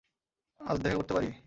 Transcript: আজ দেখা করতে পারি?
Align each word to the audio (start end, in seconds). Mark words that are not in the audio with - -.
আজ 0.61 0.77
দেখা 0.77 0.97
করতে 0.97 1.13
পারি? 1.13 1.31